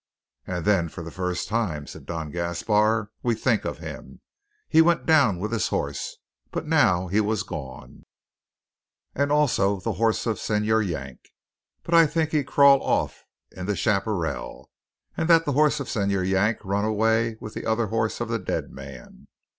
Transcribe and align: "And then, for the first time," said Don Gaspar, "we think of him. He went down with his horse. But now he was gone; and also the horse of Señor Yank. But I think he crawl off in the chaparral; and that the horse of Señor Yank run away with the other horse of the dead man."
"And 0.47 0.65
then, 0.65 0.89
for 0.89 1.03
the 1.03 1.11
first 1.11 1.47
time," 1.47 1.85
said 1.85 2.07
Don 2.07 2.31
Gaspar, 2.31 3.11
"we 3.21 3.35
think 3.35 3.65
of 3.65 3.77
him. 3.77 4.21
He 4.67 4.81
went 4.81 5.05
down 5.05 5.37
with 5.37 5.51
his 5.51 5.67
horse. 5.67 6.17
But 6.49 6.65
now 6.65 7.05
he 7.07 7.21
was 7.21 7.43
gone; 7.43 8.07
and 9.13 9.31
also 9.31 9.79
the 9.79 9.93
horse 10.01 10.25
of 10.25 10.37
Señor 10.37 10.83
Yank. 10.83 11.29
But 11.83 11.93
I 11.93 12.07
think 12.07 12.31
he 12.31 12.43
crawl 12.43 12.81
off 12.81 13.25
in 13.51 13.67
the 13.67 13.75
chaparral; 13.75 14.71
and 15.15 15.29
that 15.29 15.45
the 15.45 15.51
horse 15.51 15.79
of 15.79 15.85
Señor 15.85 16.27
Yank 16.27 16.57
run 16.65 16.83
away 16.83 17.37
with 17.39 17.53
the 17.53 17.67
other 17.67 17.85
horse 17.85 18.19
of 18.19 18.27
the 18.27 18.39
dead 18.39 18.71
man." 18.71 19.27